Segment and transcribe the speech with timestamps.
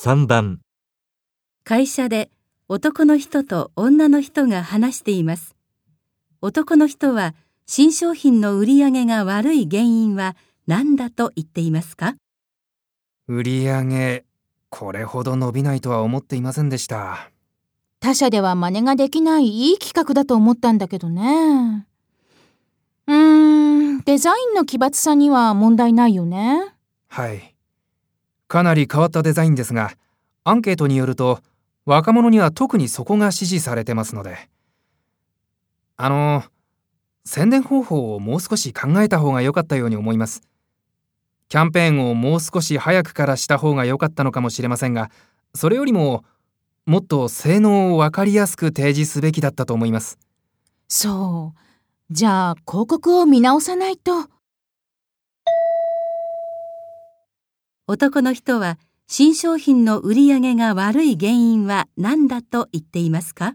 [0.00, 0.60] 3番
[1.64, 2.30] 会社で
[2.68, 5.56] 男の人と女の人が話しています。
[6.40, 7.34] 男の人は
[7.66, 10.36] 新商品の売り上げが悪い原因は
[10.68, 12.14] 何だと言っていますか？
[13.26, 14.24] 売り上げ、
[14.70, 17.32] これほど伸びないとは思っていませんでした。
[17.98, 21.88] 他社では真似ができないいい企画だと思ったんだけどね。
[23.08, 26.72] うーん、デザインの奇抜さには問題ないよね。
[27.08, 27.56] はい。
[28.48, 29.92] かなり変わったデザインですが、
[30.44, 31.40] アンケートによると、
[31.84, 34.48] 若者には特にそこが支持されてますので。
[35.96, 36.42] あの、
[37.24, 40.42] 宣伝方法をもう少し考えた方が良かったように思います。
[41.48, 45.10] キャンペーンをもう少し早くからした方が良かったのかもしれませんが、
[45.54, 46.24] それよりも、
[46.86, 50.18] もっと性能をわかりやすく提示すべきだったと思います。
[50.88, 51.60] そう。
[52.10, 54.26] じゃあ広告を見直さないと。
[57.90, 63.54] 男の人は新商品の売り上げが悪い原因は何だと言っていますか？